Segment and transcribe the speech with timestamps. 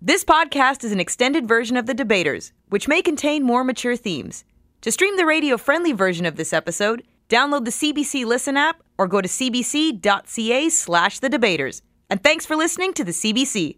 [0.00, 4.44] This podcast is an extended version of The Debaters, which may contain more mature themes.
[4.82, 9.08] To stream the radio friendly version of this episode, download the CBC Listen app or
[9.08, 11.82] go to cbc.ca slash the debaters.
[12.08, 13.76] And thanks for listening to the CBC.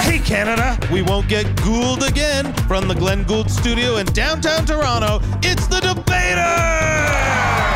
[0.00, 5.20] Hey Canada, we won't get Gould again from the Glenn Gould studio in downtown Toronto.
[5.44, 7.71] It's the Debater!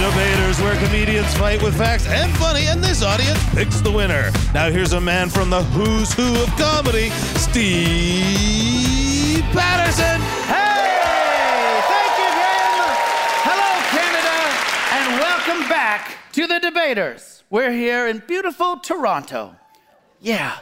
[0.00, 4.30] Debaters, where comedians fight with facts and funny, and this audience picks the winner.
[4.54, 10.22] Now here's a man from the who's who of comedy, Steve Patterson.
[10.48, 11.82] Hey!
[11.86, 12.96] Thank you, Graham.
[13.44, 14.40] Hello, Canada,
[14.96, 17.44] and welcome back to the Debaters.
[17.50, 19.54] We're here in beautiful Toronto.
[20.18, 20.60] Yeah.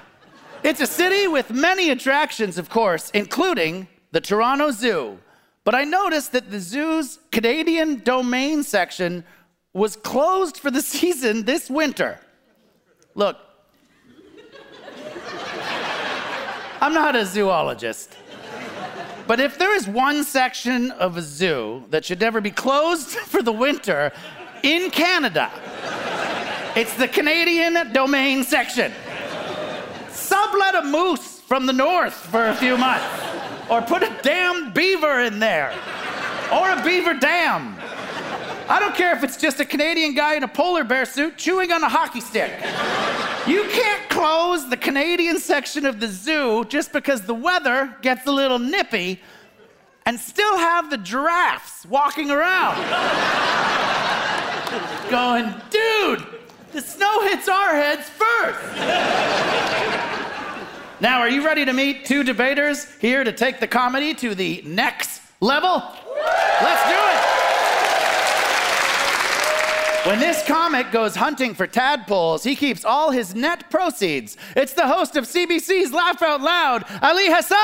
[0.65, 5.21] It's a city with many attractions, of course, including the Toronto Zoo.
[5.65, 9.25] But I noticed that the zoo's Canadian domain section
[9.73, 12.21] was closed for the season this winter.
[13.15, 13.37] Look,
[16.81, 18.17] I'm not a zoologist.
[19.27, 23.43] But if there is one section of a zoo that should never be closed for
[23.43, 24.13] the winter
[24.63, 25.51] in Canada,
[26.75, 28.93] it's the Canadian domain section.
[30.09, 33.05] Sublet a moose from the north for a few months,
[33.69, 35.75] or put a damn beaver in there,
[36.53, 37.78] or a beaver dam.
[38.69, 41.73] I don't care if it's just a Canadian guy in a polar bear suit chewing
[41.73, 42.53] on a hockey stick.
[43.47, 48.31] You can't close the Canadian section of the zoo just because the weather gets a
[48.31, 49.23] little nippy
[50.05, 52.77] and still have the giraffes walking around.
[55.11, 56.27] Going, dude,
[56.73, 58.77] the snow hits our heads first.
[61.01, 64.63] now, are you ready to meet two debaters here to take the comedy to the
[64.67, 65.83] next level?
[66.61, 67.08] Let's do it.
[70.09, 74.39] When this comic goes hunting for tadpoles, he keeps all his net proceeds.
[74.57, 77.59] It's the host of CBC's Laugh Out Loud, Ali Hassan.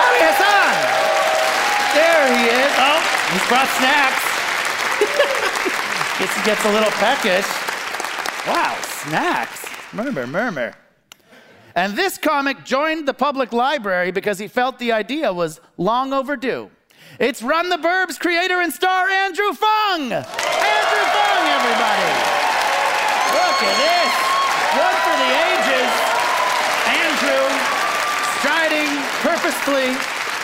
[0.00, 0.72] Ali Hassan.
[1.92, 2.72] There he is.
[2.78, 3.00] Oh,
[3.30, 4.24] he's brought snacks.
[6.18, 7.46] Guess he gets a little peckish.
[8.48, 9.66] Wow, snacks.
[9.92, 10.72] Murmur, murmur.
[11.74, 16.70] And this comic joined the public library because he felt the idea was long overdue.
[17.18, 20.08] It's Run the Burbs creator and star Andrew Phung.
[20.12, 22.08] Andrew Phung, everybody.
[23.36, 24.12] Look at this.
[24.80, 25.92] One for the ages.
[26.88, 27.44] Andrew
[28.40, 28.90] striding
[29.20, 29.92] purposefully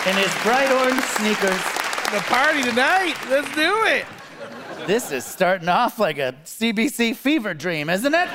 [0.05, 1.63] in his bright orange sneakers.
[2.13, 3.17] The party tonight.
[3.31, 4.05] Let's do it.
[4.87, 8.29] This is starting off like a CBC fever dream, isn't it?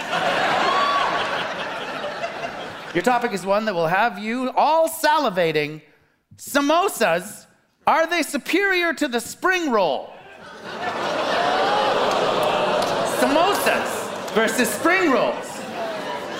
[2.95, 5.81] Your topic is one that will have you all salivating.
[6.37, 7.45] Samosas,
[7.85, 10.13] are they superior to the spring roll?
[13.19, 15.45] Samosas versus spring rolls.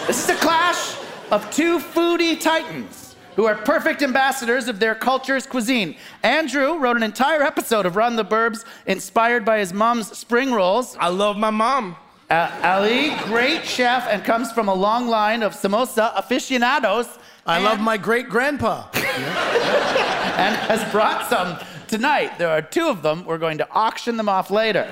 [0.08, 0.98] This is a clash
[1.32, 5.96] of two foodie titans who are perfect ambassadors of their culture's cuisine.
[6.22, 10.96] Andrew wrote an entire episode of Run the Burbs inspired by his mom's spring rolls.
[11.00, 11.96] I love my mom.
[12.30, 17.08] Uh, Ali, great chef, and comes from a long line of samosa aficionados.
[17.46, 18.88] I and, love my great grandpa.
[18.94, 22.38] and has brought some tonight.
[22.38, 23.26] There are two of them.
[23.26, 24.90] We're going to auction them off later.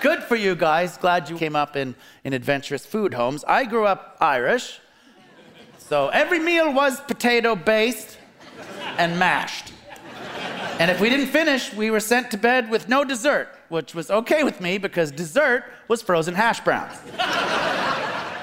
[0.00, 0.96] Good for you guys.
[0.96, 1.94] Glad you came up in,
[2.24, 3.42] in adventurous food homes.
[3.48, 4.80] I grew up Irish,
[5.78, 8.18] so every meal was potato based
[8.98, 9.72] and mashed.
[10.78, 14.10] And if we didn't finish, we were sent to bed with no dessert, which was
[14.10, 16.96] okay with me because dessert was frozen hash browns.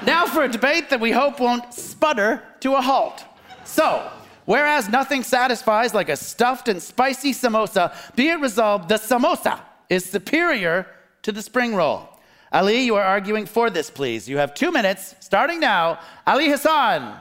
[0.06, 3.24] Now for a debate that we hope won't sputter to a halt.
[3.64, 4.10] So,
[4.46, 9.60] whereas nothing satisfies like a stuffed and spicy samosa, be it resolved the samosa
[9.90, 10.88] is superior
[11.24, 12.10] to the spring roll.
[12.52, 14.30] Ali, you are arguing for this, please.
[14.30, 16.00] You have two minutes, starting now.
[16.26, 17.20] Ali Hassan.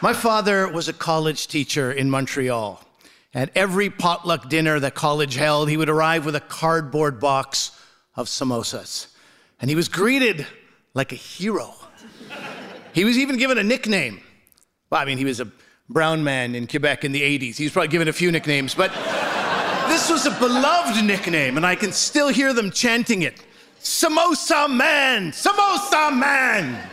[0.00, 2.87] My father was a college teacher in Montreal.
[3.34, 7.72] At every potluck dinner that college held, he would arrive with a cardboard box
[8.16, 9.08] of samosas.
[9.60, 10.46] And he was greeted
[10.94, 11.74] like a hero.
[12.92, 14.20] He was even given a nickname.
[14.90, 15.48] Well, I mean, he was a
[15.88, 17.56] brown man in Quebec in the 80s.
[17.56, 18.92] He was probably given a few nicknames, but
[19.88, 23.44] this was a beloved nickname, and I can still hear them chanting it
[23.80, 25.30] Samosa Man!
[25.32, 26.88] Samosa Man!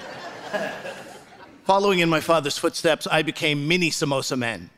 [1.63, 4.69] Following in my father's footsteps, I became Mini Samosa Man.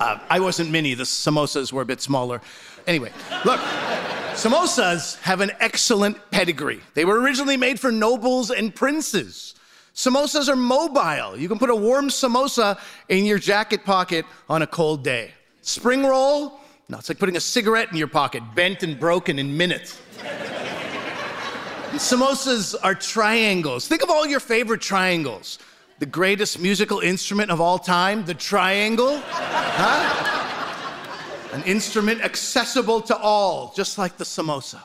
[0.00, 2.40] Uh, I wasn't mini, the samosas were a bit smaller.
[2.86, 3.12] Anyway,
[3.44, 3.60] look,
[4.32, 6.80] samosas have an excellent pedigree.
[6.94, 9.54] They were originally made for nobles and princes.
[9.94, 11.38] Samosas are mobile.
[11.38, 15.32] You can put a warm samosa in your jacket pocket on a cold day.
[15.62, 16.60] Spring roll?
[16.88, 20.00] No, it's like putting a cigarette in your pocket, bent and broken in minutes.
[21.92, 23.86] Samosas are triangles.
[23.86, 25.60] Think of all your favorite triangles.
[25.98, 29.20] The greatest musical instrument of all time, the triangle.
[29.30, 30.30] Huh?
[31.52, 34.80] An instrument accessible to all, just like the samosa.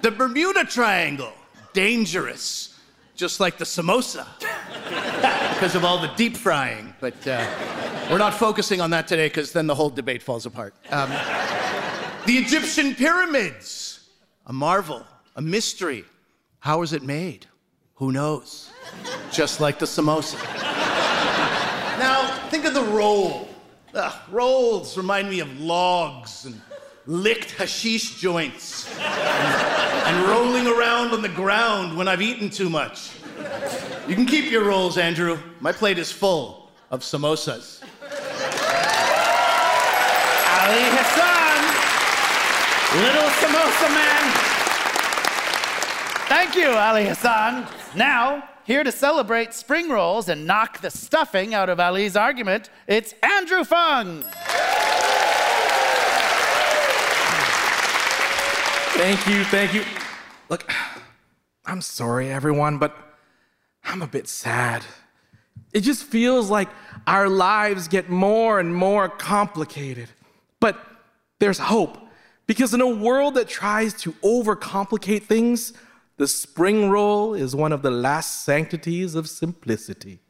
[0.00, 1.32] The Bermuda Triangle,
[1.74, 2.78] dangerous,
[3.14, 4.26] just like the samosa,
[5.54, 6.94] because of all the deep frying.
[6.98, 7.46] But uh,
[8.10, 10.74] we're not focusing on that today, because then the whole debate falls apart.
[10.90, 11.10] Um,
[12.26, 14.08] the Egyptian pyramids,
[14.46, 15.06] a marvel,
[15.36, 16.04] a mystery.
[16.60, 17.46] How was it made?
[17.96, 18.70] Who knows?
[19.32, 20.34] Just like the samosa.
[21.98, 23.48] now, think of the roll.
[23.94, 26.60] Ugh, rolls remind me of logs and
[27.06, 33.12] licked hashish joints and, and rolling around on the ground when I've eaten too much.
[34.06, 35.38] You can keep your rolls, Andrew.
[35.60, 37.82] My plate is full of samosas.
[40.60, 41.60] Ali Hassan,
[43.00, 44.32] little samosa man.
[46.28, 47.66] Thank you, Ali Hassan.
[47.96, 53.14] Now, here to celebrate spring rolls and knock the stuffing out of Ali's argument, it's
[53.22, 54.22] Andrew Phung.
[58.94, 59.84] Thank you, thank you.
[60.48, 60.70] Look,
[61.64, 62.96] I'm sorry, everyone, but
[63.84, 64.84] I'm a bit sad.
[65.72, 66.68] It just feels like
[67.06, 70.08] our lives get more and more complicated.
[70.60, 70.78] But
[71.40, 71.98] there's hope,
[72.46, 75.72] because in a world that tries to overcomplicate things,
[76.16, 80.20] the spring roll is one of the last sanctities of simplicity.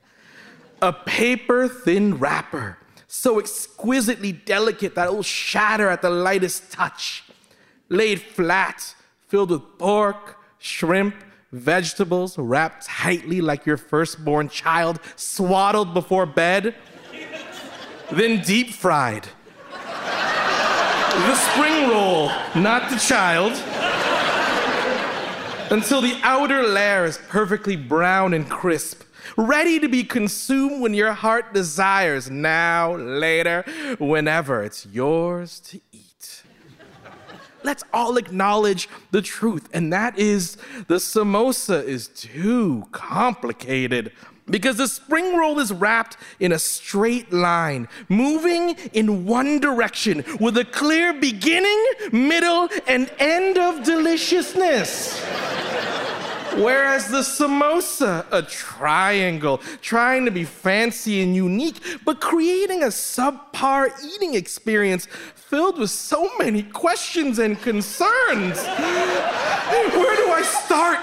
[0.81, 7.25] A paper thin wrapper, so exquisitely delicate that it will shatter at the lightest touch
[7.93, 8.95] laid flat,
[9.29, 11.15] filled with pork, shrimp,
[11.53, 16.75] vegetables, wrapped tightly like your firstborn child, swaddled before bed,
[18.11, 19.29] then deep fried.
[19.71, 23.53] The spring roll, not the child.
[25.73, 29.05] Until the outer layer is perfectly brown and crisp,
[29.39, 33.65] ready to be consumed when your heart desires, now, later,
[33.99, 36.03] whenever it's yours to eat
[37.65, 40.57] let's all acknowledge the truth, and that is
[40.89, 44.13] the samosa is too complicated.
[44.47, 50.59] Because the spring roll is wrapped in a straight line, moving in one direction with
[50.59, 55.25] a clear beginning, middle, and end of deliciousness.
[56.57, 63.91] Whereas the samosa, a triangle, trying to be fancy and unique, but creating a subpar
[64.05, 68.59] eating experience filled with so many questions and concerns.
[68.63, 70.99] Where do I start?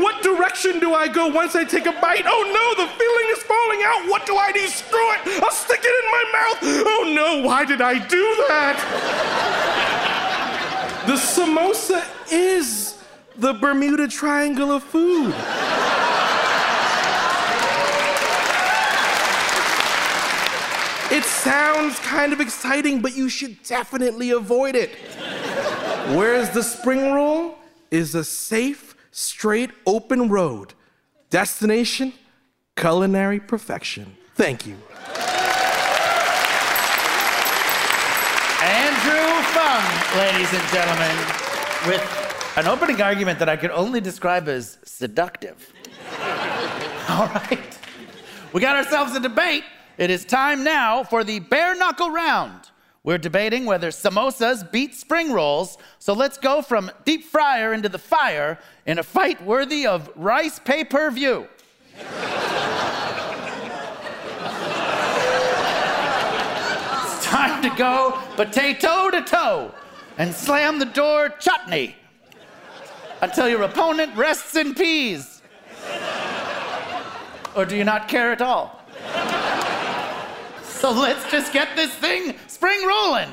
[0.00, 2.24] What direction do I go once I take a bite?
[2.26, 4.10] Oh no, the filling is falling out.
[4.10, 4.66] What do I do?
[4.66, 5.42] Screw it.
[5.42, 6.58] I'll stick it in my mouth.
[6.86, 8.76] Oh no, why did I do that?
[11.06, 12.87] the samosa is
[13.38, 15.34] the Bermuda Triangle of food.
[21.10, 24.90] It sounds kind of exciting, but you should definitely avoid it.
[26.14, 27.56] Whereas the spring roll
[27.90, 30.74] is a safe, straight, open road.
[31.30, 32.12] Destination
[32.76, 34.16] culinary perfection.
[34.34, 34.76] Thank you.
[38.62, 41.16] Andrew Phung, ladies and gentlemen,
[41.86, 45.72] with an opening argument that I could only describe as seductive.
[47.08, 47.78] All right.
[48.52, 49.64] We got ourselves a debate.
[49.96, 52.70] It is time now for the bare knuckle round.
[53.04, 57.98] We're debating whether samosas beat spring rolls, so let's go from deep fryer into the
[57.98, 61.48] fire in a fight worthy of rice pay per view.
[67.04, 69.72] it's time to go potato to toe
[70.16, 71.96] and slam the door chutney
[73.20, 75.42] until your opponent rests in peace?
[77.54, 78.82] Or do you not care at all?
[80.62, 83.28] So let's just get this thing spring rolling.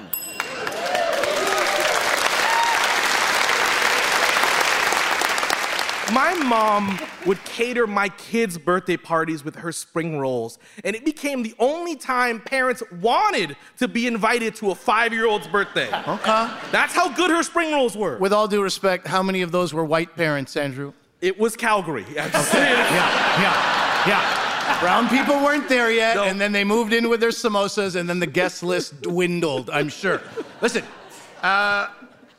[6.14, 11.42] My mom would cater my kids' birthday parties with her spring rolls, and it became
[11.44, 15.88] the only time parents wanted to be invited to a five year old's birthday.
[15.88, 16.50] Okay.
[16.72, 18.18] That's how good her spring rolls were.
[18.20, 20.94] With all due respect, how many of those were white parents, Andrew?
[21.22, 22.06] It was Calgary.
[22.14, 24.80] Yeah, yeah, yeah.
[24.82, 26.24] Brown people weren't there yet, No.
[26.24, 29.90] and then they moved in with their samosas, and then the guest list dwindled, I'm
[29.90, 30.22] sure.
[30.62, 30.84] Listen,
[31.44, 31.88] uh,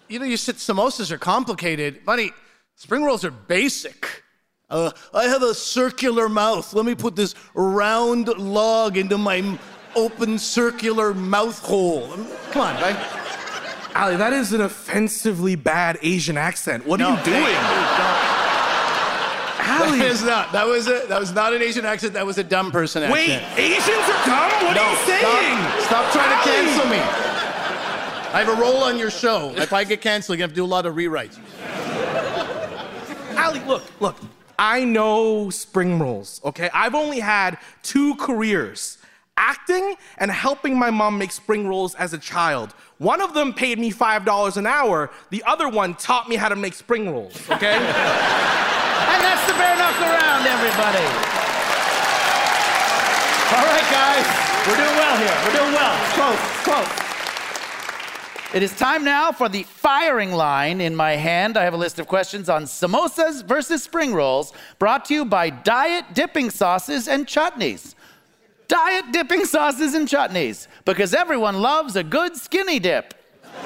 [0.08, 2.04] you know, you said samosas are complicated.
[2.04, 2.32] Buddy,
[2.76, 4.22] spring rolls are basic.
[4.70, 6.72] Uh, I have a circular mouth.
[6.74, 9.58] Let me put this round log into my
[9.94, 12.08] open circular mouth hole.
[12.50, 12.96] Come on, right?
[13.94, 16.84] Ali, that is an offensively bad Asian accent.
[16.86, 17.56] What No, are you doing?
[19.66, 20.52] That Ali, is not.
[20.52, 22.12] That was a, That was not an Asian accent.
[22.14, 23.30] That was a dumb person wait.
[23.56, 24.50] Asians are dumb?
[24.62, 25.82] What are you saying?
[25.82, 26.98] Stop, stop trying to cancel me.
[28.32, 29.52] I have a role on your show.
[29.56, 31.38] If I get canceled, you have to do a lot of rewrites.
[33.36, 34.16] Ali, look, look.
[34.58, 36.70] I know spring rolls, okay?
[36.72, 38.98] I've only had two careers
[39.36, 42.72] acting and helping my mom make spring rolls as a child.
[42.98, 46.56] One of them paid me $5 an hour, the other one taught me how to
[46.56, 47.76] make spring rolls, okay?
[49.06, 51.06] And that's the bare knuckle round, everybody.
[53.54, 54.26] All right, guys.
[54.66, 55.36] We're doing well here.
[55.46, 55.94] We're doing well.
[56.18, 57.15] Close, close.
[58.56, 60.80] It is time now for the firing line.
[60.80, 65.04] In my hand, I have a list of questions on samosas versus spring rolls, brought
[65.04, 67.94] to you by Diet Dipping Sauces and Chutneys.
[68.66, 73.12] Diet Dipping Sauces and Chutneys, because everyone loves a good skinny dip.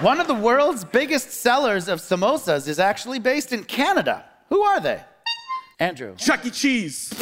[0.00, 4.24] One of the world's biggest sellers of samosas is actually based in Canada.
[4.48, 5.02] Who are they?
[5.80, 6.14] Andrew.
[6.14, 6.50] Chuck E.
[6.50, 7.12] Cheese.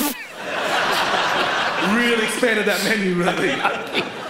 [1.97, 4.13] really expanded that menu, really.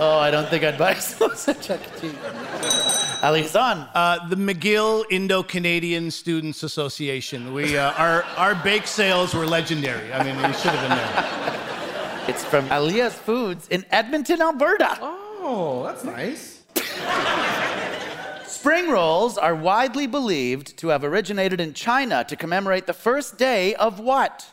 [0.00, 2.00] Oh, I don't think I'd buy samosa Chuck E.
[2.00, 3.22] Cheese.
[3.22, 3.88] Ali Hassan.
[3.94, 7.52] Uh, the McGill Indo-Canadian Students Association.
[7.52, 10.12] We, uh, our, our bake sales were legendary.
[10.12, 11.54] I mean, we should have been there.
[12.28, 14.98] It's from Alia's Foods in Edmonton, Alberta.
[15.00, 16.62] Oh, that's nice.
[18.46, 23.74] Spring rolls are widely believed to have originated in China to commemorate the first day
[23.76, 24.46] of what?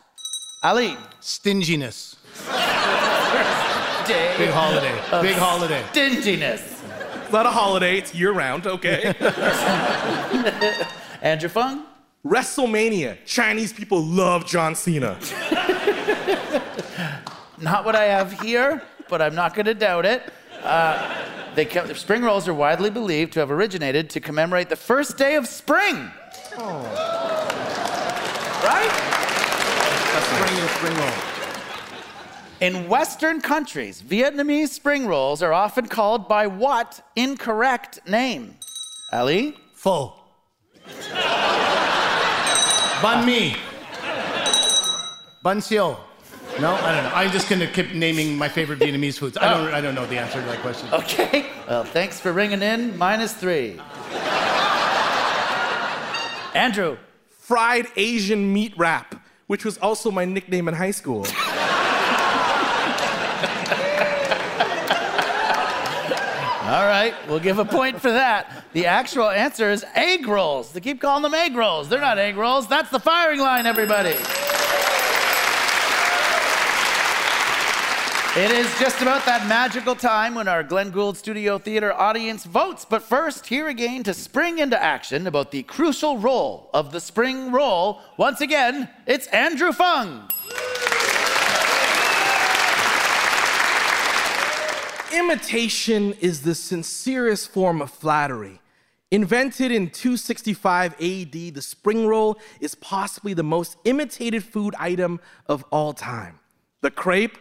[0.64, 0.96] Ali.
[1.20, 2.16] Stinginess.
[4.08, 4.94] Big holiday.
[5.22, 5.84] Big holiday.
[5.92, 6.82] stinginess.
[7.24, 9.14] It's not a holiday, it's year round, okay?
[11.22, 11.84] Andrew Phung.
[12.26, 13.18] WrestleMania.
[13.26, 15.18] Chinese people love John Cena.
[17.60, 20.32] Not what I have here, but I'm not going to doubt it.
[20.64, 21.24] Uh,
[21.56, 25.36] they co- spring rolls are widely believed to have originated to commemorate the first day
[25.36, 26.12] of spring.
[28.66, 28.92] Right?
[30.22, 31.35] Spring and spring roll.
[32.66, 38.56] In Western countries, Vietnamese spring rolls are often called by what incorrect name?
[39.14, 39.56] Ali?
[39.76, 40.16] Pho.
[43.04, 43.56] Bun mi.
[45.44, 46.00] Bun siêu.
[46.60, 47.12] No, I don't know.
[47.14, 49.38] I'm just gonna keep naming my favorite Vietnamese foods.
[49.38, 49.72] I don't.
[49.72, 50.92] I don't know the answer to that question.
[50.92, 51.46] Okay.
[51.70, 52.98] Well, thanks for ringing in.
[52.98, 53.80] Minus three.
[56.56, 56.98] Andrew.
[57.30, 61.28] Fried Asian meat wrap, which was also my nickname in high school.
[66.66, 68.66] All right, we'll give a point for that.
[68.74, 70.72] The actual answer is egg rolls.
[70.72, 71.90] They keep calling them egg rolls.
[71.90, 72.68] They're not egg rolls.
[72.68, 74.16] That's the firing line, everybody.
[78.38, 82.84] It is just about that magical time when our Glenn Gould Studio Theater audience votes.
[82.84, 87.52] But first, here again to spring into action about the crucial role of the spring
[87.52, 88.02] roll.
[88.18, 90.28] Once again, it's Andrew Phung.
[95.14, 98.60] Imitation is the sincerest form of flattery.
[99.12, 105.64] Invented in 265 AD, the spring roll is possibly the most imitated food item of
[105.72, 106.40] all time.
[106.82, 107.38] The crepe,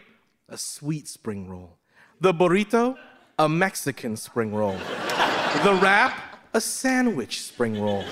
[0.47, 1.77] a sweet spring roll.
[2.21, 2.97] The burrito,
[3.39, 4.77] a Mexican spring roll.
[5.63, 8.05] The wrap, a sandwich spring roll.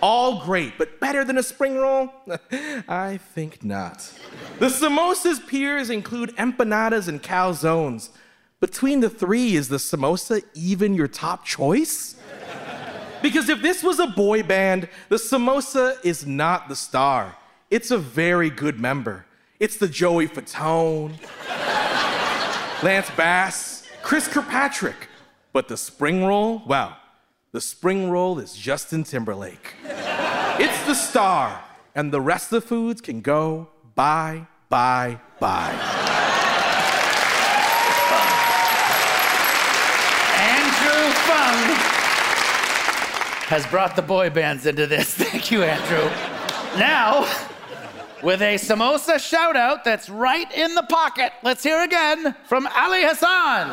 [0.00, 2.12] All great, but better than a spring roll?
[2.88, 4.12] I think not.
[4.60, 8.10] The samosa's peers include empanadas and calzones.
[8.60, 12.16] Between the three, is the samosa even your top choice?
[13.22, 17.36] Because if this was a boy band, the samosa is not the star.
[17.70, 19.26] It's a very good member.
[19.60, 21.14] It's the Joey Fatone,
[22.82, 25.08] Lance Bass, Chris Kirkpatrick.
[25.52, 26.96] But the spring roll, well,
[27.52, 29.74] the spring roll is Justin Timberlake.
[29.84, 31.62] It's the star,
[31.94, 35.74] and the rest of the foods can go bye, bye, bye.
[40.38, 41.64] Andrew Phung.
[43.48, 45.14] Has brought the boy bands into this.
[45.14, 46.04] Thank you, Andrew.
[46.78, 47.22] Now,
[48.22, 53.04] with a samosa shout out that's right in the pocket, let's hear again from Ali
[53.04, 53.68] Hassan.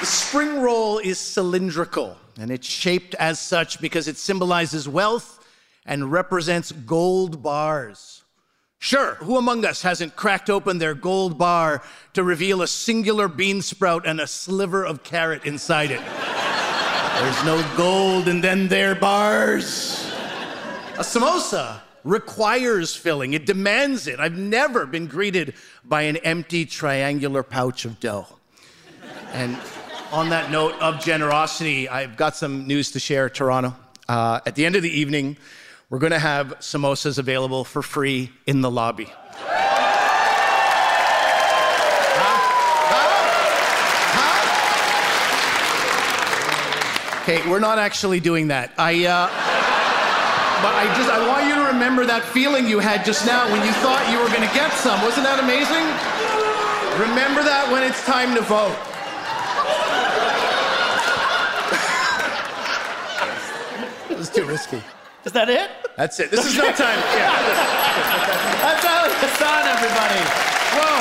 [0.00, 5.46] The spring roll is cylindrical, and it's shaped as such because it symbolizes wealth
[5.84, 8.24] and represents gold bars.
[8.82, 11.82] Sure, who among us hasn't cracked open their gold bar
[12.14, 16.00] to reveal a singular bean sprout and a sliver of carrot inside it?
[16.00, 20.10] There's no gold in them there bars.
[20.94, 24.18] A samosa requires filling, it demands it.
[24.18, 25.52] I've never been greeted
[25.84, 28.26] by an empty triangular pouch of dough.
[29.34, 29.58] And
[30.10, 33.76] on that note of generosity, I've got some news to share, Toronto.
[34.08, 35.36] Uh, at the end of the evening,
[35.90, 39.12] we're going to have samosas available for free in the lobby.
[47.22, 48.72] Okay, we're not actually doing that.
[48.78, 49.26] I, uh,
[50.62, 53.64] but I just, I want you to remember that feeling you had just now when
[53.64, 55.02] you thought you were going to get some.
[55.02, 55.84] Wasn't that amazing?
[56.98, 58.74] Remember that when it's time to vote.
[64.18, 64.82] Is too risky.
[65.24, 65.70] Is that it?
[65.96, 66.30] That's it.
[66.30, 66.98] This is no time.
[67.12, 67.28] Yeah.
[68.64, 70.20] That's Ali Hassan, everybody.
[70.80, 71.00] Whoa.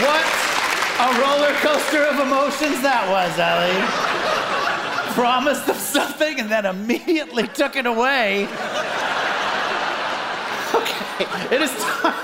[0.00, 0.24] What
[0.98, 3.76] a roller coaster of emotions that was, Ali.
[5.14, 8.48] Promised them something and then immediately took it away.
[10.74, 12.14] Okay, it is time.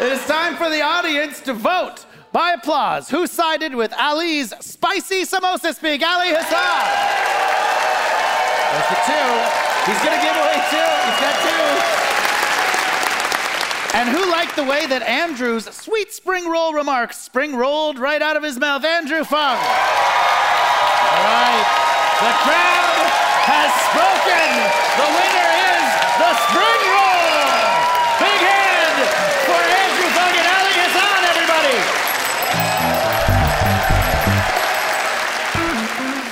[0.00, 3.10] It is time for the audience to vote by applause.
[3.10, 6.02] Who sided with Ali's spicy samosa speak?
[6.02, 7.19] Ali Hassan.
[8.70, 9.28] That's the two.
[9.90, 10.90] He's gonna give away two.
[11.10, 11.66] He's got two.
[13.98, 18.36] And who liked the way that Andrew's sweet spring roll remarks spring rolled right out
[18.36, 18.84] of his mouth?
[18.84, 19.58] Andrew Phung.
[19.58, 21.66] All right.
[22.22, 23.06] The crowd
[23.50, 24.46] has spoken.
[24.94, 25.39] The winner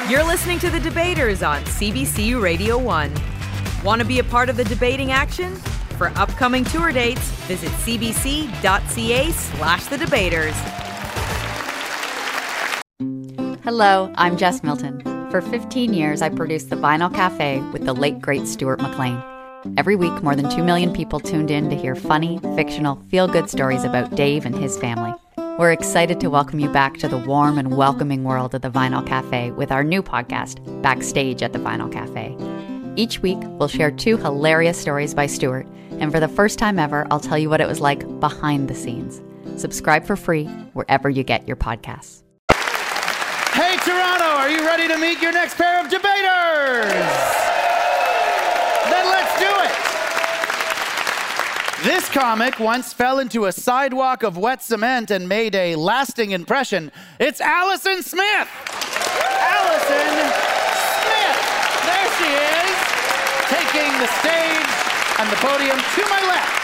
[0.08, 3.12] You're listening to The Debaters on CBC Radio 1.
[3.84, 5.54] Want to be a part of the debating action?
[5.98, 10.54] For upcoming tour dates, visit cbc.ca slash the debaters.
[13.62, 15.02] Hello, I'm Jess Milton.
[15.30, 19.22] For 15 years, I produced The Vinyl Cafe with the late, great Stuart McLean.
[19.76, 23.50] Every week, more than 2 million people tuned in to hear funny, fictional, feel good
[23.50, 25.12] stories about Dave and his family.
[25.58, 29.04] We're excited to welcome you back to the warm and welcoming world of The Vinyl
[29.04, 32.36] Cafe with our new podcast, Backstage at the Vinyl Cafe.
[32.94, 35.66] Each week, we'll share two hilarious stories by Stuart,
[35.98, 38.74] and for the first time ever, I'll tell you what it was like behind the
[38.76, 39.20] scenes.
[39.60, 40.44] Subscribe for free
[40.74, 42.22] wherever you get your podcasts.
[43.50, 46.92] Hey, Toronto, are you ready to meet your next pair of debaters?
[48.88, 49.74] Then let's do it.
[51.84, 56.90] This comic once fell into a sidewalk of wet cement and made a lasting impression.
[57.20, 58.48] It's Allyson Smith.
[59.22, 60.10] Allyson
[60.98, 61.38] Smith.
[61.86, 62.74] There she is,
[63.46, 64.66] taking the stage
[65.20, 66.58] and the podium to my left.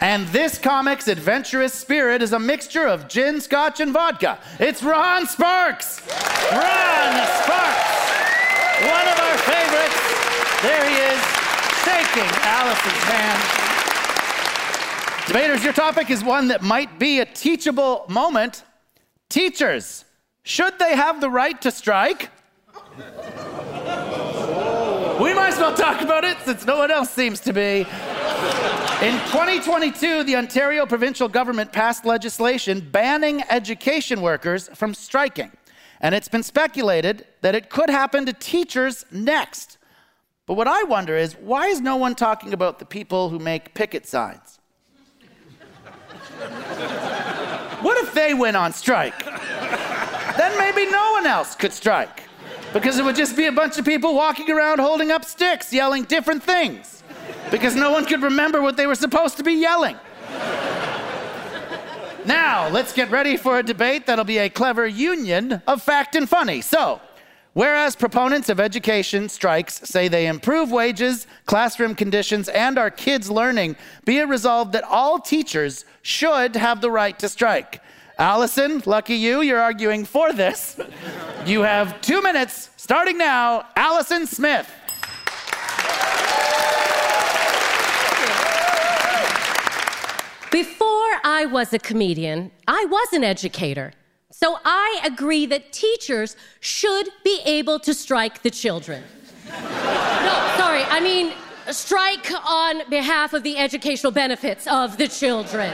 [0.00, 4.38] And this comic's adventurous spirit is a mixture of gin, scotch, and vodka.
[4.58, 6.00] It's Ron Sparks.
[6.50, 8.08] Ron Sparks,
[8.88, 9.99] one of our favorites.
[15.26, 18.64] Debaters, your topic is one that might be a teachable moment.
[19.28, 20.04] Teachers,
[20.42, 22.30] should they have the right to strike?
[25.20, 27.86] We might as well talk about it since no one else seems to be.
[29.02, 35.52] In 2022, the Ontario provincial government passed legislation banning education workers from striking.
[36.00, 39.78] And it's been speculated that it could happen to teachers next.
[40.50, 43.72] But what I wonder is why is no one talking about the people who make
[43.72, 44.58] picket signs?
[47.80, 49.24] what if they went on strike?
[49.24, 52.24] Then maybe no one else could strike.
[52.72, 56.02] Because it would just be a bunch of people walking around holding up sticks, yelling
[56.02, 57.04] different things.
[57.52, 59.96] Because no one could remember what they were supposed to be yelling.
[62.26, 66.28] Now, let's get ready for a debate that'll be a clever union of fact and
[66.28, 66.60] funny.
[66.60, 67.00] So,
[67.52, 73.76] whereas proponents of education strikes say they improve wages, classroom conditions, and our kids' learning,
[74.04, 77.80] be it resolved that all teachers should have the right to strike.
[78.18, 80.78] Allyson, lucky you, you're arguing for this.
[81.46, 83.66] You have two minutes, starting now.
[83.76, 84.70] Allyson Smith.
[90.50, 93.94] Before I was a comedian, I was an educator.
[94.30, 99.02] So I agree that teachers should be able to strike the children.
[99.46, 101.32] no, sorry, I mean,
[101.72, 105.72] strike on behalf of the educational benefits of the children.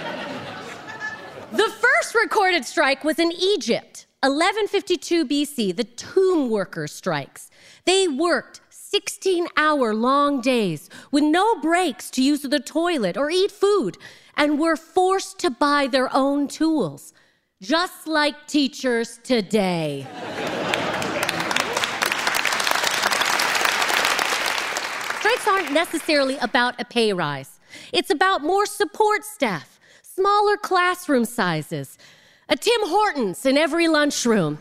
[1.52, 7.50] The first recorded strike was in Egypt, 1152 BC, the tomb workers' strikes.
[7.84, 13.52] They worked 16 hour long days with no breaks to use the toilet or eat
[13.52, 13.96] food
[14.36, 17.12] and were forced to buy their own tools,
[17.62, 20.06] just like teachers today.
[25.18, 27.58] Strikes aren't necessarily about a pay rise.
[27.94, 31.96] It's about more support staff, smaller classroom sizes,
[32.50, 34.58] a Tim Hortons in every lunchroom,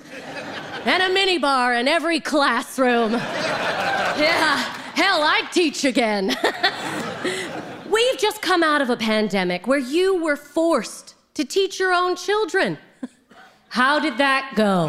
[0.85, 3.11] and a minibar in every classroom.
[3.11, 4.57] Yeah,
[4.95, 6.27] hell, I'd teach again.
[7.91, 12.15] We've just come out of a pandemic where you were forced to teach your own
[12.15, 12.77] children.
[13.75, 14.87] How did that go?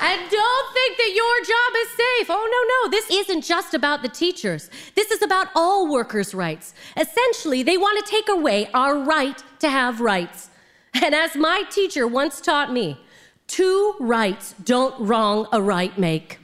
[0.00, 2.30] And don't think that your job is safe.
[2.30, 2.88] Oh, no, no.
[2.90, 4.70] This isn't just about the teachers.
[4.94, 6.72] This is about all workers' rights.
[6.96, 10.48] Essentially, they want to take away our right to have rights.
[10.94, 12.98] And as my teacher once taught me,
[13.46, 16.38] two rights don't wrong a right make.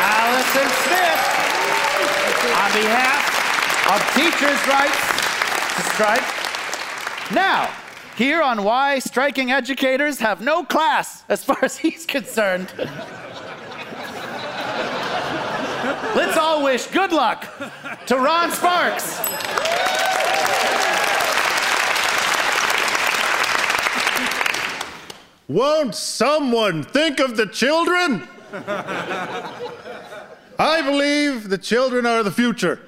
[0.00, 1.20] Allyson Smith,
[2.58, 3.22] on behalf
[3.88, 5.11] of teachers' rights
[5.74, 6.22] to strike.
[7.32, 7.70] Now,
[8.16, 12.72] here on why striking educators have no class as far as he's concerned.
[16.14, 17.46] Let's all wish good luck
[18.06, 19.18] to Ron Sparks.
[25.48, 28.28] Won't someone think of the children?
[30.58, 32.80] I believe the children are the future.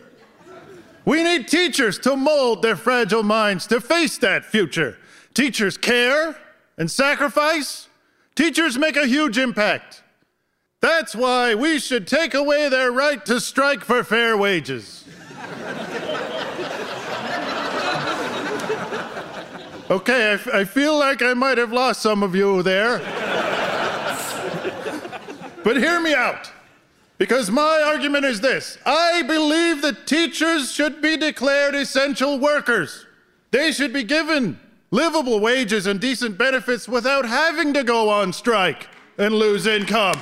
[1.04, 4.96] We need teachers to mold their fragile minds to face that future.
[5.34, 6.36] Teachers care
[6.78, 7.88] and sacrifice.
[8.34, 10.02] Teachers make a huge impact.
[10.80, 15.04] That's why we should take away their right to strike for fair wages.
[19.90, 22.98] Okay, I, f- I feel like I might have lost some of you there.
[25.62, 26.50] but hear me out.
[27.16, 33.06] Because my argument is this I believe that teachers should be declared essential workers.
[33.50, 34.58] They should be given
[34.90, 40.20] livable wages and decent benefits without having to go on strike and lose income.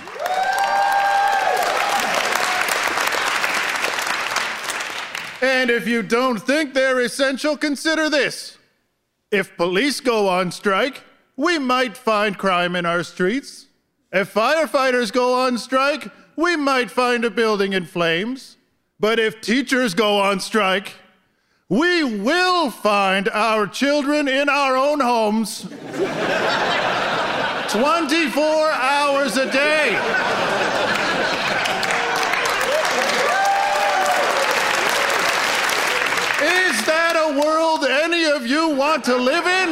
[5.42, 8.59] And if you don't think they're essential, consider this.
[9.31, 11.02] If police go on strike,
[11.37, 13.66] we might find crime in our streets.
[14.12, 18.57] If firefighters go on strike, we might find a building in flames.
[18.99, 20.95] But if teachers go on strike,
[21.68, 25.62] we will find our children in our own homes
[27.71, 29.97] 24 hours a day.
[36.42, 39.71] Is that a world any of you want to live in?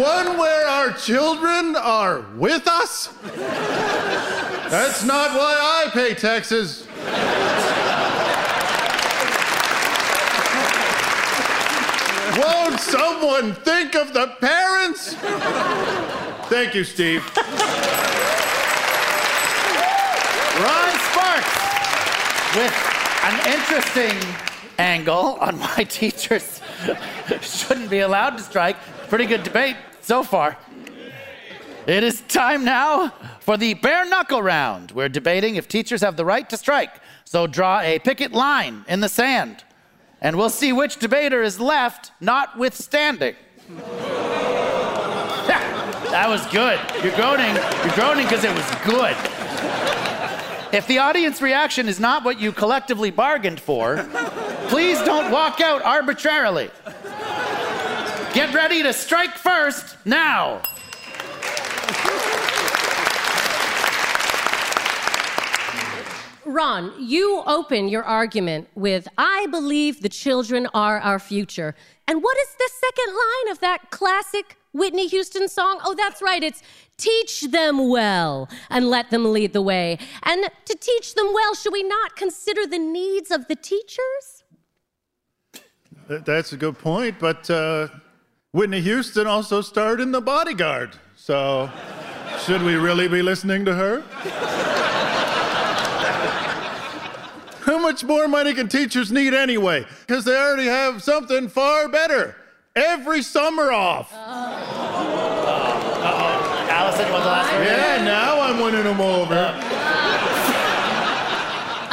[0.00, 3.08] One where our children are with us?
[4.72, 6.86] That's not why I pay taxes.
[12.40, 15.12] Won't someone think of the parents?
[16.48, 17.22] Thank you, Steve.
[20.56, 21.52] Ron Sparks
[22.56, 22.72] with
[23.24, 24.16] an interesting
[24.78, 26.62] angle on why teachers
[27.42, 28.78] shouldn't be allowed to strike.
[29.10, 30.56] Pretty good debate so far.
[31.86, 34.92] It is time now for the bare knuckle round.
[34.92, 37.00] We're debating if teachers have the right to strike.
[37.24, 39.64] So draw a picket line in the sand,
[40.20, 43.34] and we'll see which debater is left, notwithstanding.
[45.48, 46.78] that was good.
[47.02, 47.54] You're groaning.
[47.84, 49.16] You're groaning because it was good.
[50.72, 54.08] If the audience reaction is not what you collectively bargained for,
[54.68, 56.70] please don't walk out arbitrarily.
[58.32, 60.62] Get ready to strike first now.
[66.52, 71.74] Ron, you open your argument with I believe the children are our future.
[72.06, 75.80] And what is the second line of that classic Whitney Houston song?
[75.84, 76.42] Oh, that's right.
[76.42, 76.62] It's
[76.98, 79.98] teach them well and let them lead the way.
[80.22, 84.44] And to teach them well, should we not consider the needs of the teachers?
[86.08, 87.88] That's a good point, but uh,
[88.52, 90.96] Whitney Houston also starred in The Bodyguard.
[91.16, 91.70] So,
[92.44, 94.71] should we really be listening to her?
[97.82, 99.84] Much more money can teachers need anyway?
[100.06, 102.36] Because they already have something far better.
[102.76, 104.12] Every summer off.
[106.70, 107.64] Allyson, you want the last word?
[107.66, 109.34] Yeah, now I'm winning them over.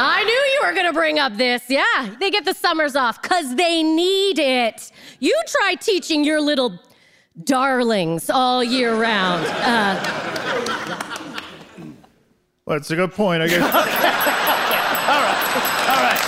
[0.01, 1.63] I knew you were going to bring up this.
[1.67, 4.91] Yeah, they get the summers off because they need it.
[5.19, 6.79] You try teaching your little
[7.43, 9.45] darlings all year round.
[9.47, 9.95] Uh,
[12.65, 13.63] Well, that's a good point, I guess.
[15.89, 16.19] All right.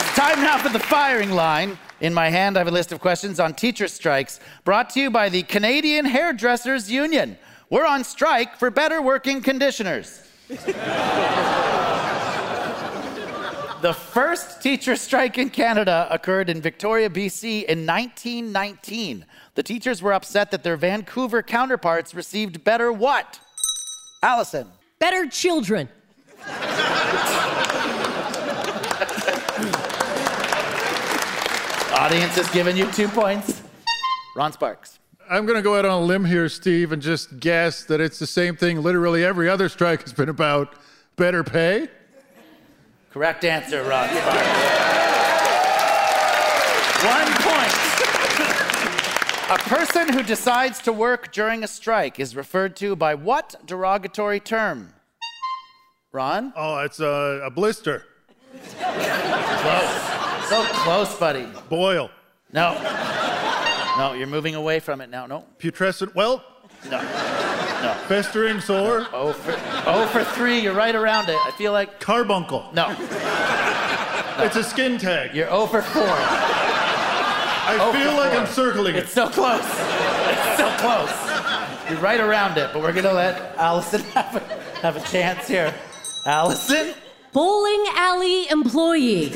[0.00, 1.78] It's time now for the firing line.
[2.00, 5.10] In my hand, I have a list of questions on teacher strikes brought to you
[5.10, 7.38] by the Canadian Hairdressers Union.
[7.70, 10.20] We're on strike for better working conditioners.
[10.48, 10.64] the
[13.92, 19.24] first teacher strike in Canada occurred in Victoria, BC in 1919.
[19.54, 23.38] The teachers were upset that their Vancouver counterparts received better what?
[24.22, 24.66] Allyson.
[24.98, 25.88] better children.
[31.96, 33.62] Audience has given you two points.
[34.36, 34.98] Ron Sparks.
[35.30, 38.18] I'm going to go out on a limb here, Steve, and just guess that it's
[38.18, 40.74] the same thing literally every other strike has been about
[41.16, 41.88] better pay.
[43.10, 44.84] Correct answer, Ron Sparks.
[47.04, 47.74] One point.
[49.50, 54.40] A person who decides to work during a strike is referred to by what derogatory
[54.40, 54.94] term?
[56.10, 56.52] Ron?
[56.56, 58.04] Oh, it's a, a blister.
[58.78, 60.23] Close.
[60.48, 61.46] So close, buddy.
[61.68, 62.10] Boil.
[62.52, 62.74] No.
[63.98, 65.26] No, you're moving away from it now.
[65.26, 65.44] No.
[65.58, 66.42] Putrescent welt.
[66.90, 67.00] No.
[67.00, 67.94] No.
[68.08, 69.06] Festering sore.
[69.12, 69.54] Oh for,
[69.86, 70.60] oh for three.
[70.60, 71.38] You're right around it.
[71.44, 72.00] I feel like.
[72.00, 72.68] Carbuncle.
[72.74, 72.94] No.
[74.36, 75.32] It's a skin tag.
[75.32, 76.02] You're 0 for 4.
[76.02, 78.40] I Oh, feel like four.
[78.40, 79.04] I'm circling it.
[79.04, 79.60] It's so close.
[79.62, 81.88] It's so close.
[81.88, 84.40] You're right around it, but we're gonna let Allyson have a,
[84.80, 85.72] have a chance here.
[86.26, 86.94] Allyson?
[87.34, 89.32] Bowling alley employee.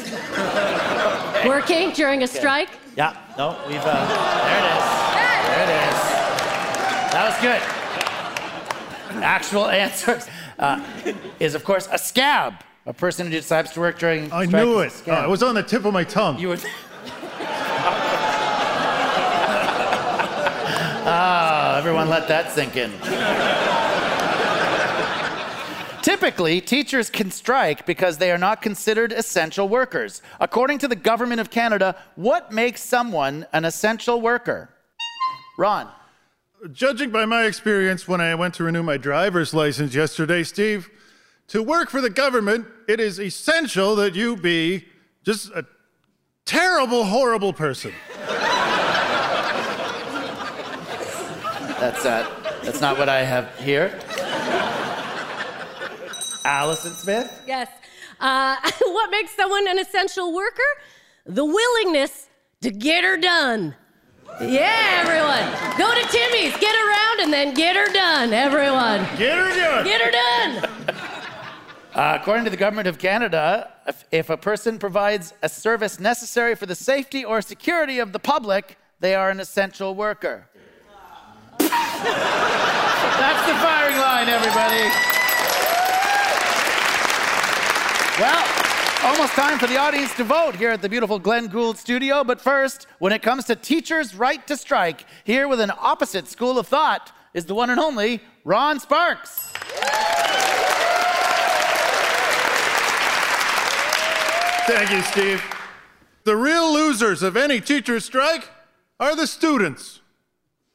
[1.44, 2.68] Working during a strike?
[2.96, 4.06] Yeah, no, we've, uh,
[4.46, 4.84] there it is.
[5.48, 5.98] There it is.
[7.12, 9.20] That was good.
[9.24, 10.20] Actual answer
[10.61, 10.80] uh,
[11.40, 12.54] is, of course, a scab.
[12.87, 14.92] A person who decides to work during I strike knew it.
[14.92, 15.24] scab.
[15.24, 16.38] Uh, it was on the tip of my tongue.
[16.38, 16.64] You would.
[21.11, 22.90] Ah, everyone let that sink in.
[26.09, 30.23] Typically, teachers can strike because they are not considered essential workers.
[30.40, 34.71] According to the Government of Canada, what makes someone an essential worker?
[35.59, 35.87] Ron.
[36.73, 40.88] Judging by my experience when I went to renew my driver's license yesterday, Steve,
[41.49, 44.87] to work for the government, it is essential that you be
[45.25, 45.66] just a
[46.47, 47.92] terrible, horrible person.
[51.79, 52.27] That's uh,
[52.62, 54.01] that's not what I have here.
[56.44, 57.42] Allyson Smith.
[57.46, 57.68] Yes.
[58.20, 60.62] Uh, what makes someone an essential worker?
[61.27, 62.29] The willingness
[62.62, 63.74] to get her done.
[64.40, 65.79] Yeah, everyone.
[65.79, 69.01] Go to Timmy's, get around, and then get her done, everyone.
[69.16, 69.85] Get her done.
[69.85, 70.70] Get her done.
[71.94, 76.55] Uh, according to the Government of Canada, if, if a person provides a service necessary
[76.55, 80.46] for the safety or security of the public, they are an essential worker.
[81.59, 85.17] That's the firing line, everybody.
[88.18, 88.44] Well,
[89.04, 92.24] almost time for the audience to vote here at the beautiful Glenn Gould studio.
[92.24, 96.59] But first, when it comes to teachers' right to strike, here with an opposite school
[96.59, 99.52] of thought is the one and only Ron Sparks.
[104.66, 105.40] Thank you, Steve.
[106.24, 108.50] The real losers of any teacher strike
[108.98, 110.00] are the students.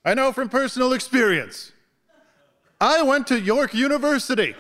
[0.05, 1.73] I know from personal experience.
[2.79, 4.55] I went to York University.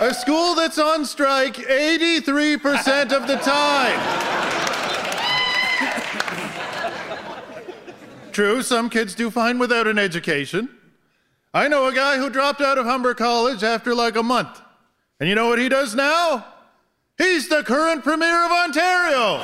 [0.00, 3.98] A school that's on strike 83% of the time.
[8.30, 10.68] True, some kids do fine without an education.
[11.52, 14.62] I know a guy who dropped out of Humber College after like a month.
[15.18, 16.46] And you know what he does now?
[17.16, 19.38] He's the current Premier of Ontario.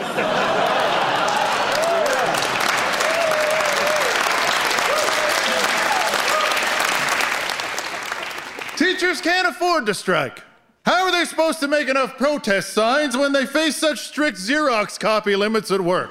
[8.76, 10.42] Teachers can't afford to strike.
[10.84, 14.98] How are they supposed to make enough protest signs when they face such strict Xerox
[14.98, 16.10] copy limits at work?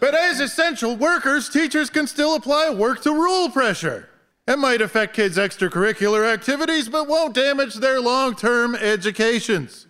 [0.00, 4.08] but as essential workers, teachers can still apply work to rule pressure.
[4.48, 9.86] It might affect kids' extracurricular activities, but won't damage their long term educations.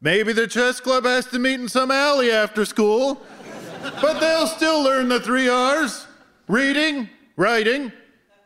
[0.00, 3.20] Maybe the chess club has to meet in some alley after school,
[4.00, 6.06] but they'll still learn the three R's
[6.48, 7.92] reading, writing,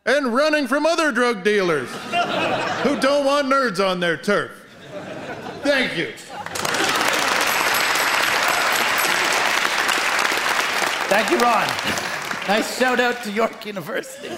[0.07, 1.91] and running from other drug dealers
[2.83, 4.53] who don't want nerds on their turf.
[5.63, 6.13] Thank you.
[11.09, 11.67] Thank you, Ron.
[12.49, 14.29] Nice shout out to York University.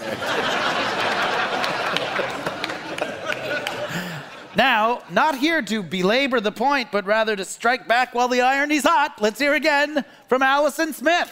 [4.56, 8.70] now, not here to belabor the point, but rather to strike back while the iron
[8.70, 9.20] is hot.
[9.20, 11.30] Let's hear again from Allyson Smith.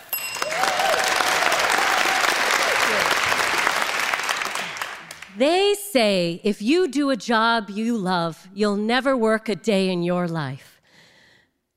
[5.37, 10.03] They say if you do a job you love, you'll never work a day in
[10.03, 10.81] your life.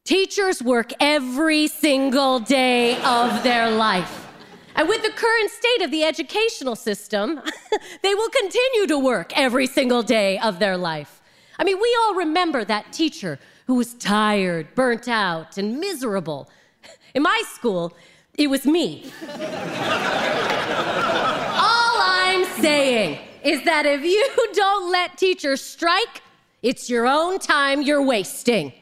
[0.05, 4.27] Teachers work every single day of their life.
[4.75, 7.41] And with the current state of the educational system,
[8.01, 11.21] they will continue to work every single day of their life.
[11.57, 16.49] I mean, we all remember that teacher who was tired, burnt out, and miserable.
[17.13, 17.93] In my school,
[18.35, 19.11] it was me.
[19.27, 19.37] all
[21.99, 26.21] I'm saying is that if you don't let teachers strike,
[26.61, 28.73] it's your own time you're wasting.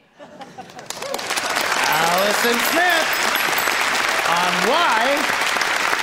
[1.90, 3.08] Allyson Smith
[4.28, 5.38] on why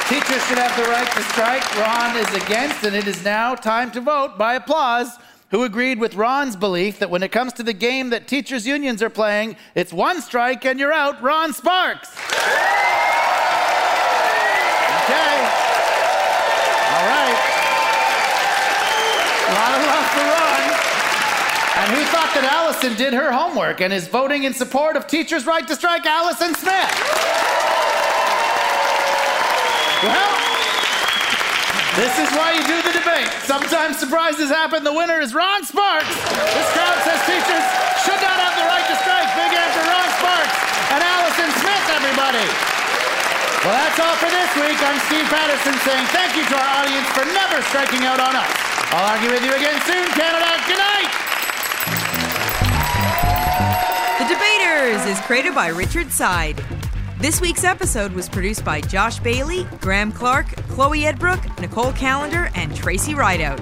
[0.08, 1.76] teachers should have the right to strike.
[1.78, 5.18] Ron is against, and it is now time to vote by applause.
[5.52, 9.04] Who agreed with Ron's belief that when it comes to the game that teachers' unions
[9.04, 11.22] are playing, it's one strike and you're out?
[11.22, 12.10] Ron Sparks.
[21.86, 25.46] And who thought that Allyson did her homework and is voting in support of teachers'
[25.46, 26.90] right to strike Allyson Smith?
[30.02, 30.34] Well,
[31.94, 33.30] this is why you do the debate.
[33.46, 34.82] Sometimes surprises happen.
[34.82, 36.10] The winner is Ron Sparks.
[36.58, 37.66] This crowd says teachers
[38.02, 39.30] should not have the right to strike.
[39.38, 40.58] Big hand for Ron Sparks
[40.90, 42.50] and Allyson Smith, everybody.
[43.62, 44.82] Well, that's all for this week.
[44.82, 48.50] I'm Steve Patterson saying thank you to our audience for never striking out on us.
[48.90, 50.50] I'll argue with you again soon, Canada.
[50.66, 51.25] Good night.
[54.18, 56.64] The Debaters is created by Richard Side.
[57.20, 62.76] This week's episode was produced by Josh Bailey, Graham Clark, Chloe Edbrook, Nicole Callender, and
[62.76, 63.60] Tracy Rideout.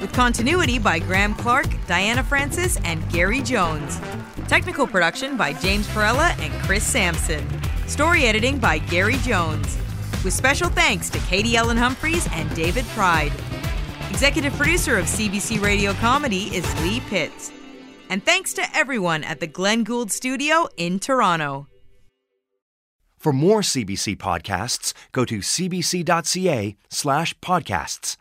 [0.00, 4.00] With continuity by Graham Clark, Diana Francis, and Gary Jones.
[4.48, 7.46] Technical production by James Perella and Chris Sampson.
[7.86, 9.76] Story editing by Gary Jones.
[10.24, 13.32] With special thanks to Katie Ellen Humphreys and David Pride.
[14.10, 17.52] Executive producer of CBC Radio Comedy is Lee Pitts.
[18.08, 21.66] And thanks to everyone at the Glenn Gould Studio in Toronto.
[23.18, 28.16] For more CBC podcasts, go to cbc.ca slash podcasts.